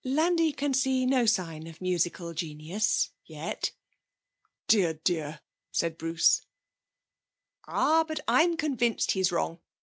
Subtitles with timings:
[0.03, 3.71] Landi can see no sign of musical genius yet.'
[4.67, 6.43] 'Dear, dear!' said Bruce.
[7.67, 9.59] 'Ah, but I am convinced he's wrong.